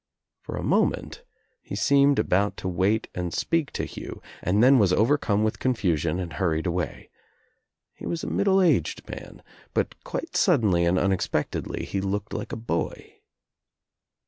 For 0.41 0.55
a 0.55 0.63
moment 0.63 1.23
he 1.61 1.75
seemed 1.75 2.17
about 2.17 2.57
to 2.57 2.67
wait 2.67 3.07
and 3.13 3.31
speak 3.31 3.69
to 3.73 3.85
Hugh, 3.85 4.19
and 4.41 4.63
then 4.63 4.79
was 4.79 4.91
overcome 4.91 5.43
with 5.43 5.59
confusion 5.59 6.17
and 6.17 6.33
hurried 6.33 6.65
away. 6.65 7.11
He 7.93 8.07
was 8.07 8.23
a 8.23 8.27
middle 8.27 8.63
aged 8.63 9.07
man, 9.07 9.43
but 9.75 10.03
quite 10.03 10.35
suddenly 10.35 10.85
and 10.85 10.97
unexpectedly 10.97 11.85
he 11.85 12.01
looked 12.01 12.33
like 12.33 12.51
a 12.51 12.55
boy. 12.55 13.19